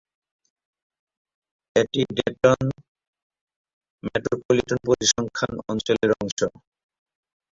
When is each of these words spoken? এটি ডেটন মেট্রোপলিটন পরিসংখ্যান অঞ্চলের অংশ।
এটি 1.75 2.01
ডেটন 2.17 2.61
মেট্রোপলিটন 4.03 4.79
পরিসংখ্যান 4.87 5.53
অঞ্চলের 5.69 6.11
অংশ। 6.19 6.39